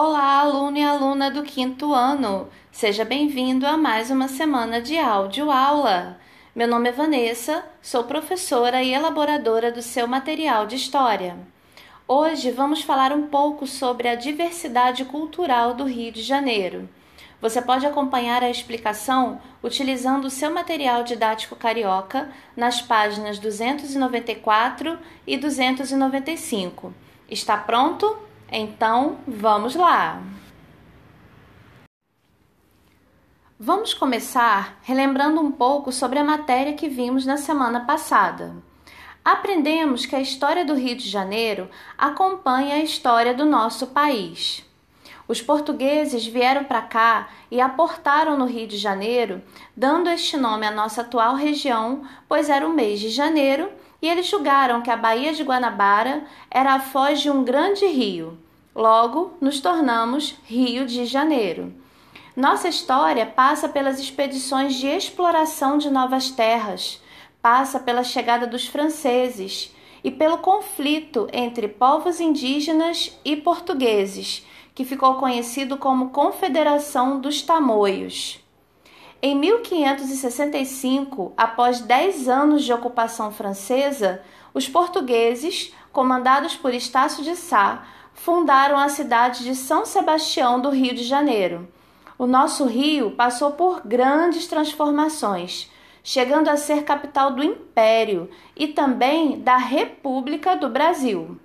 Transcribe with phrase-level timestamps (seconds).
[0.00, 2.48] Olá, aluno e aluna do quinto ano!
[2.70, 6.20] Seja bem-vindo a mais uma semana de áudio aula.
[6.54, 11.36] Meu nome é Vanessa, sou professora e elaboradora do seu material de história.
[12.06, 16.88] Hoje vamos falar um pouco sobre a diversidade cultural do Rio de Janeiro.
[17.40, 25.36] Você pode acompanhar a explicação utilizando o seu material didático carioca nas páginas 294 e
[25.36, 26.94] 295.
[27.28, 28.27] Está pronto?
[28.50, 30.22] Então, vamos lá!
[33.60, 38.56] Vamos começar relembrando um pouco sobre a matéria que vimos na semana passada.
[39.22, 44.64] Aprendemos que a história do Rio de Janeiro acompanha a história do nosso país.
[45.26, 49.42] Os portugueses vieram para cá e aportaram no Rio de Janeiro,
[49.76, 54.26] dando este nome à nossa atual região, pois era o mês de janeiro e eles
[54.26, 58.38] julgaram que a Baía de Guanabara era a foz de um grande rio.
[58.74, 61.72] Logo, nos tornamos Rio de Janeiro.
[62.36, 67.02] Nossa história passa pelas expedições de exploração de novas terras,
[67.42, 69.74] passa pela chegada dos franceses
[70.04, 78.38] e pelo conflito entre povos indígenas e portugueses, que ficou conhecido como Confederação dos Tamoios.
[79.20, 84.22] Em 1565, após dez anos de ocupação francesa,
[84.54, 87.84] os portugueses, comandados por Estácio de Sá,
[88.18, 91.68] fundaram a cidade de São Sebastião do Rio de Janeiro.
[92.18, 95.70] O nosso rio passou por grandes transformações,
[96.02, 101.38] chegando a ser capital do Império e também da República do Brasil.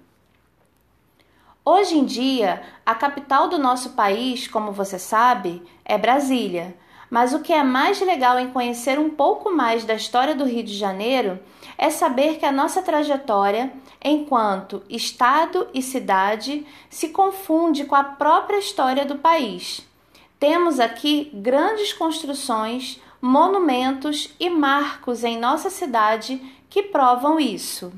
[1.64, 6.76] Hoje em dia, a capital do nosso país, como você sabe, é Brasília
[7.14, 10.64] mas o que é mais legal em conhecer um pouco mais da história do Rio
[10.64, 11.40] de Janeiro
[11.78, 13.72] é saber que a nossa trajetória,
[14.04, 19.88] enquanto Estado e cidade, se confunde com a própria história do país.
[20.40, 27.94] Temos aqui grandes construções, monumentos e marcos em nossa cidade que provam isso.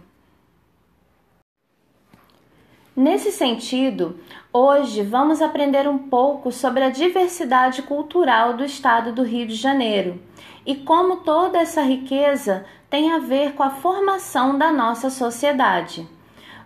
[2.95, 4.17] Nesse sentido,
[4.53, 10.17] hoje vamos aprender um pouco sobre a diversidade cultural do estado do Rio de Janeiro
[10.65, 16.07] e como toda essa riqueza tem a ver com a formação da nossa sociedade.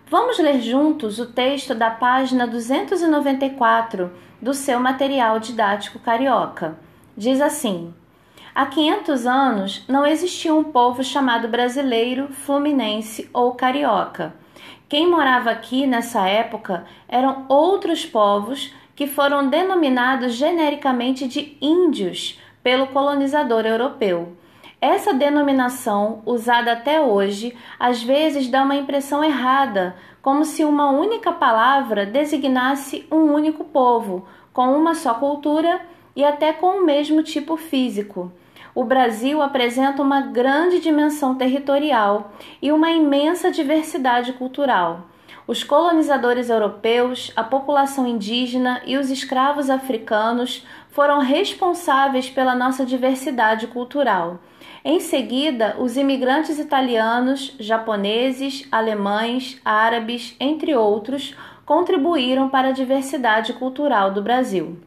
[0.06, 6.78] Vamos ler juntos o texto da página 294 do seu material didático carioca.
[7.16, 7.92] Diz assim:
[8.54, 14.32] Há 500 anos não existia um povo chamado brasileiro, fluminense ou carioca
[14.90, 22.88] quem morava aqui nessa época eram outros povos que foram denominados genericamente de índios pelo
[22.88, 24.36] colonizador europeu.
[24.80, 31.30] Essa denominação, usada até hoje, às vezes dá uma impressão errada, como se uma única
[31.30, 35.80] palavra designasse um único povo, com uma só cultura
[36.16, 38.32] e até com o mesmo tipo físico
[38.74, 42.32] o Brasil apresenta uma grande dimensão territorial
[42.62, 45.06] e uma imensa diversidade cultural.
[45.46, 53.66] Os colonizadores europeus, a população indígena e os escravos africanos foram responsáveis pela nossa diversidade
[53.66, 54.38] cultural.
[54.84, 61.36] Em seguida, os imigrantes italianos, japoneses, alemães, árabes, entre outros,
[61.66, 64.78] contribuíram para a diversidade cultural do Brasil.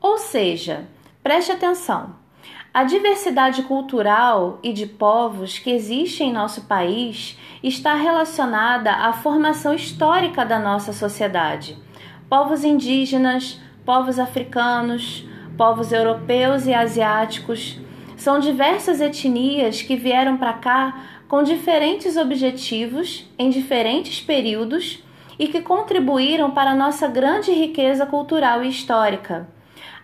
[0.00, 0.86] Ou seja,
[1.22, 2.23] preste atenção.
[2.74, 9.72] A diversidade cultural e de povos que existe em nosso país está relacionada à formação
[9.72, 11.78] histórica da nossa sociedade.
[12.28, 15.24] Povos indígenas, povos africanos,
[15.56, 17.78] povos europeus e asiáticos
[18.16, 25.00] são diversas etnias que vieram para cá com diferentes objetivos em diferentes períodos
[25.38, 29.53] e que contribuíram para a nossa grande riqueza cultural e histórica.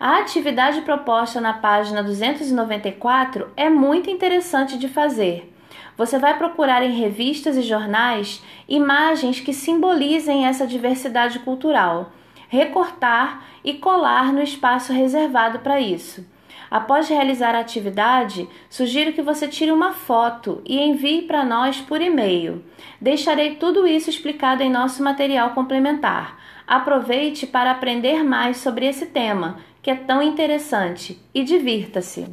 [0.01, 5.53] A atividade proposta na página 294 é muito interessante de fazer.
[5.95, 12.13] Você vai procurar em revistas e jornais imagens que simbolizem essa diversidade cultural,
[12.49, 16.25] recortar e colar no espaço reservado para isso.
[16.71, 22.01] Após realizar a atividade, sugiro que você tire uma foto e envie para nós por
[22.01, 22.63] e-mail.
[22.99, 26.39] Deixarei tudo isso explicado em nosso material complementar.
[26.65, 32.27] Aproveite para aprender mais sobre esse tema que é tão interessante e divirta-se.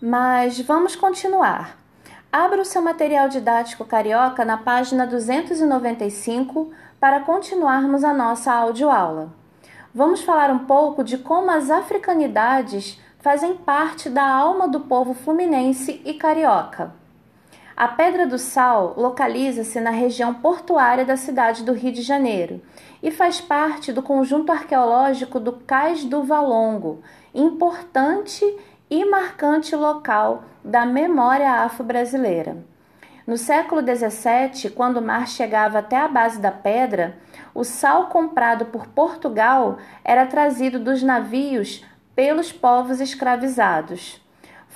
[0.00, 1.78] Mas vamos continuar.
[2.30, 9.32] Abra o seu material didático carioca na página 295 para continuarmos a nossa audioaula.
[9.94, 16.02] Vamos falar um pouco de como as africanidades fazem parte da alma do povo fluminense
[16.04, 16.92] e carioca.
[17.76, 22.62] A Pedra do Sal localiza-se na região portuária da cidade do Rio de Janeiro
[23.02, 27.02] e faz parte do conjunto arqueológico do Cais do Valongo,
[27.34, 28.44] importante
[28.88, 32.58] e marcante local da memória afro-brasileira.
[33.26, 37.18] No século XVII, quando o mar chegava até a base da pedra,
[37.52, 41.84] o sal comprado por Portugal era trazido dos navios
[42.14, 44.23] pelos povos escravizados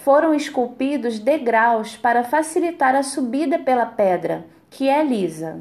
[0.08, 5.60] foram esculpidos degraus para facilitar a subida pela pedra, que é lisa.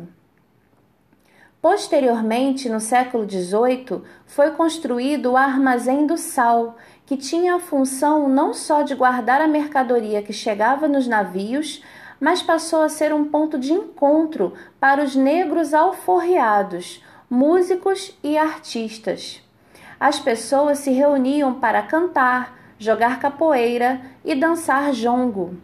[1.61, 8.53] Posteriormente, no século XVIII, foi construído o Armazém do Sal, que tinha a função não
[8.53, 11.83] só de guardar a mercadoria que chegava nos navios,
[12.17, 19.43] mas passou a ser um ponto de encontro para os negros alforriados, músicos e artistas.
[19.99, 25.55] As pessoas se reuniam para cantar, jogar capoeira e dançar jongo.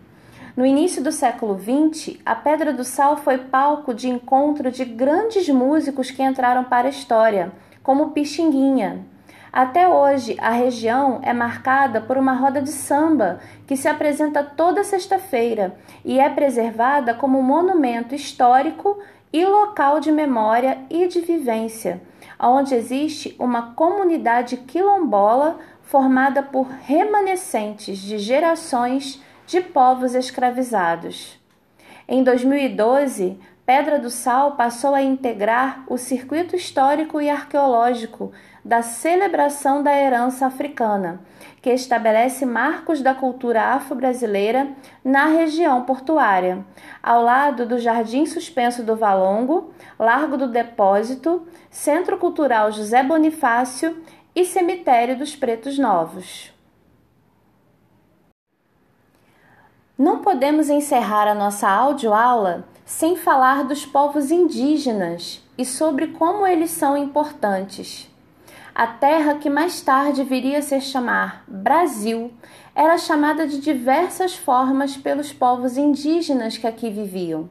[0.55, 5.49] No início do século XX, a Pedra do Sal foi palco de encontro de grandes
[5.49, 7.51] músicos que entraram para a história,
[7.81, 9.05] como Pixinguinha.
[9.51, 14.83] Até hoje, a região é marcada por uma roda de samba que se apresenta toda
[14.83, 18.99] sexta-feira e é preservada como monumento histórico
[19.31, 22.01] e local de memória e de vivência,
[22.49, 31.39] onde existe uma comunidade quilombola formada por remanescentes de gerações de povos escravizados.
[32.07, 38.31] Em 2012, Pedra do Sal passou a integrar o circuito histórico e arqueológico
[38.63, 41.19] da celebração da herança africana,
[41.61, 44.69] que estabelece marcos da cultura afro-brasileira
[45.03, 46.65] na região portuária,
[47.01, 54.01] ao lado do Jardim Suspenso do Valongo, Largo do Depósito, Centro Cultural José Bonifácio
[54.35, 56.51] e Cemitério dos Pretos Novos.
[59.97, 66.71] Não podemos encerrar a nossa audioaula sem falar dos povos indígenas e sobre como eles
[66.71, 68.12] são importantes.
[68.75, 72.33] A terra que mais tarde viria a ser chamar Brasil
[72.73, 77.47] era chamada de diversas formas pelos povos indígenas que aqui viviam.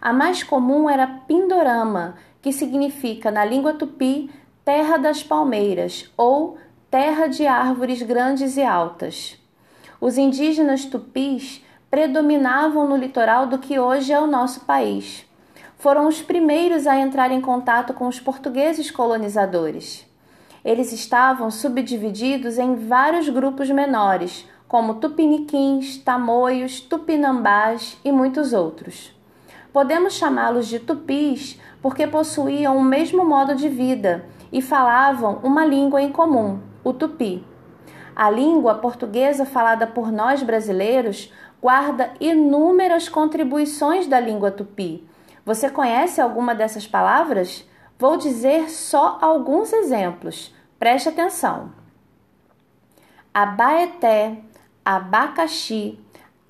[0.00, 4.30] A mais comum era Pindorama, que significa na língua tupi
[4.64, 6.56] terra das palmeiras ou
[6.88, 9.36] terra de árvores grandes e altas.
[10.00, 15.26] Os indígenas tupis predominavam no litoral do que hoje é o nosso país.
[15.78, 20.08] Foram os primeiros a entrar em contato com os portugueses colonizadores.
[20.64, 29.12] Eles estavam subdivididos em vários grupos menores, como tupiniquins, tamoios, tupinambás e muitos outros.
[29.72, 36.02] Podemos chamá-los de tupis porque possuíam o mesmo modo de vida e falavam uma língua
[36.02, 37.44] em comum, o tupi.
[38.14, 41.32] A língua portuguesa falada por nós brasileiros
[41.62, 45.06] guarda inúmeras contribuições da língua tupi.
[45.44, 47.64] Você conhece alguma dessas palavras?
[48.00, 50.54] Vou dizer só alguns exemplos.
[50.78, 51.70] Preste atenção.
[53.34, 54.38] Abaeté,
[54.82, 56.00] abacaxi,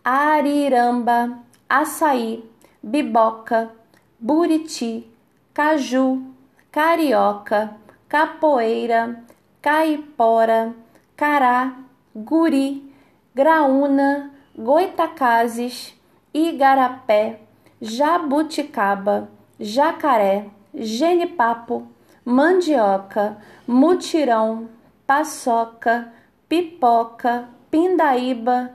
[0.04, 2.48] ariramba, açaí,
[2.80, 3.68] biboca,
[4.16, 5.10] buriti,
[5.52, 6.22] caju,
[6.70, 7.74] carioca,
[8.08, 9.20] capoeira,
[9.60, 10.72] caipora,
[11.16, 11.74] cará,
[12.14, 12.94] guri,
[13.34, 15.98] graúna, goitacazes,
[16.32, 17.40] igarapé,
[17.82, 21.86] jabuticaba, jacaré, genipapo,
[22.24, 24.68] mandioca, mutirão,
[25.06, 26.12] paçoca,
[26.48, 28.70] pipoca, pindaíba,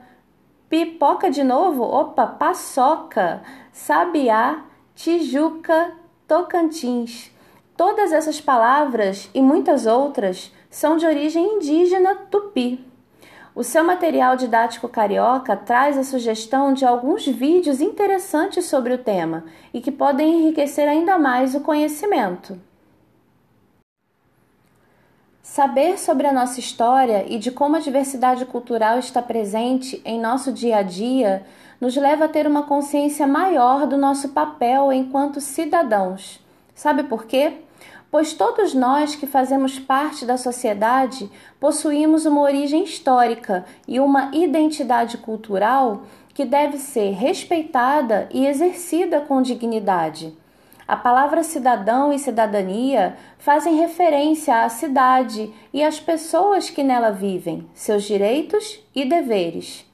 [0.68, 3.42] pipoca de novo, opa, paçoca,
[3.72, 5.92] sabiá, tijuca,
[6.26, 7.30] tocantins.
[7.76, 12.85] Todas essas palavras e muitas outras são de origem indígena tupi.
[13.56, 19.44] O seu material didático carioca traz a sugestão de alguns vídeos interessantes sobre o tema
[19.72, 22.60] e que podem enriquecer ainda mais o conhecimento.
[25.42, 30.52] Saber sobre a nossa história e de como a diversidade cultural está presente em nosso
[30.52, 31.46] dia a dia
[31.80, 36.44] nos leva a ter uma consciência maior do nosso papel enquanto cidadãos.
[36.74, 37.62] Sabe por quê?
[38.16, 41.30] Pois todos nós que fazemos parte da sociedade
[41.60, 49.42] possuímos uma origem histórica e uma identidade cultural que deve ser respeitada e exercida com
[49.42, 50.34] dignidade.
[50.88, 57.68] A palavra cidadão e cidadania fazem referência à cidade e às pessoas que nela vivem,
[57.74, 59.84] seus direitos e deveres.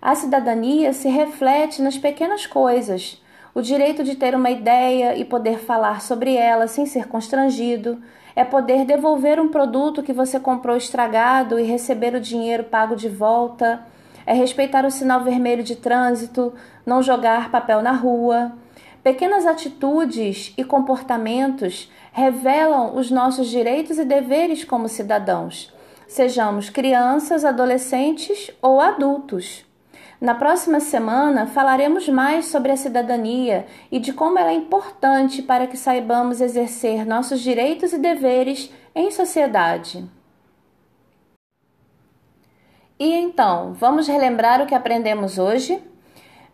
[0.00, 3.22] A cidadania se reflete nas pequenas coisas
[3.58, 8.00] o direito de ter uma ideia e poder falar sobre ela sem ser constrangido,
[8.36, 13.08] é poder devolver um produto que você comprou estragado e receber o dinheiro pago de
[13.08, 13.84] volta,
[14.24, 16.54] é respeitar o sinal vermelho de trânsito,
[16.86, 18.52] não jogar papel na rua.
[19.02, 25.74] Pequenas atitudes e comportamentos revelam os nossos direitos e deveres como cidadãos,
[26.06, 29.67] sejamos crianças, adolescentes ou adultos.
[30.20, 35.68] Na próxima semana falaremos mais sobre a cidadania e de como ela é importante para
[35.68, 40.04] que saibamos exercer nossos direitos e deveres em sociedade.
[42.98, 45.80] E então, vamos relembrar o que aprendemos hoje?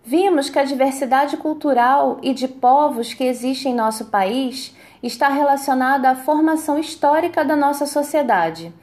[0.05, 6.11] Vimos que a diversidade cultural e de povos que existe em nosso país está relacionada
[6.11, 8.75] à formação histórica da nossa sociedade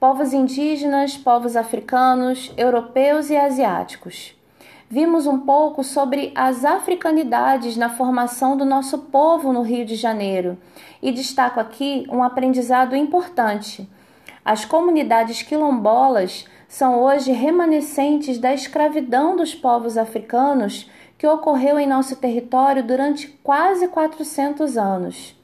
[0.00, 4.34] povos indígenas, povos africanos, europeus e asiáticos.
[4.88, 10.56] Vimos um pouco sobre as africanidades na formação do nosso povo no Rio de Janeiro
[11.02, 13.86] e destaco aqui um aprendizado importante.
[14.42, 22.16] As comunidades quilombolas são hoje remanescentes da escravidão dos povos africanos que ocorreu em nosso
[22.16, 25.39] território durante quase 400 anos.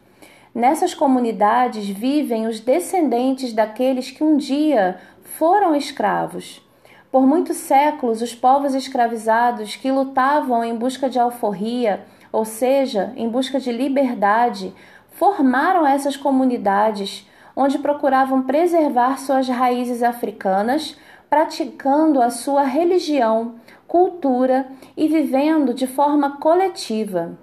[0.56, 6.66] Nessas comunidades vivem os descendentes daqueles que um dia foram escravos.
[7.12, 13.28] Por muitos séculos, os povos escravizados que lutavam em busca de alforria, ou seja, em
[13.28, 14.74] busca de liberdade,
[15.10, 20.96] formaram essas comunidades onde procuravam preservar suas raízes africanas,
[21.28, 27.36] praticando a sua religião, cultura e vivendo de forma coletiva.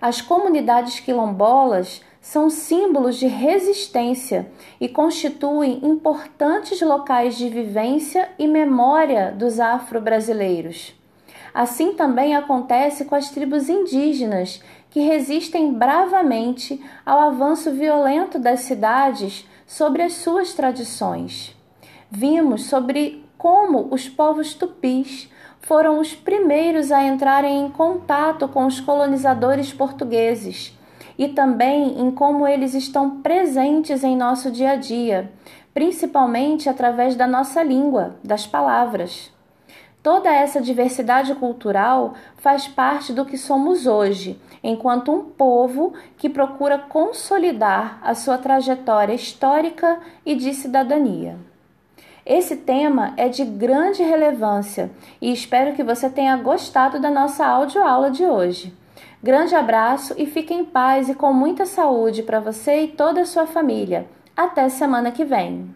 [0.00, 4.50] As comunidades quilombolas são símbolos de resistência
[4.80, 10.94] e constituem importantes locais de vivência e memória dos afro-brasileiros.
[11.54, 19.46] Assim também acontece com as tribos indígenas, que resistem bravamente ao avanço violento das cidades
[19.66, 21.56] sobre as suas tradições.
[22.10, 28.80] Vimos sobre como os povos tupis foram os primeiros a entrarem em contato com os
[28.80, 30.76] colonizadores portugueses
[31.18, 35.32] e também em como eles estão presentes em nosso dia a dia,
[35.72, 39.32] principalmente através da nossa língua, das palavras.
[40.02, 46.78] Toda essa diversidade cultural faz parte do que somos hoje, enquanto um povo que procura
[46.78, 51.36] consolidar a sua trajetória histórica e de cidadania.
[52.26, 54.90] Esse tema é de grande relevância
[55.22, 58.74] e espero que você tenha gostado da nossa audioaula de hoje.
[59.22, 63.24] Grande abraço e fique em paz e com muita saúde para você e toda a
[63.24, 64.08] sua família.
[64.36, 65.72] Até semana que vem!